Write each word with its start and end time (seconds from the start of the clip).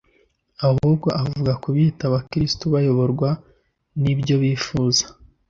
ahubwo 0.67 1.07
avuga 1.23 1.51
ku 1.61 1.67
biyita 1.75 2.03
Abakristo 2.07 2.63
bayoborwa 2.73 3.29
n’ibyo 4.01 4.35
bifuza, 4.43 5.05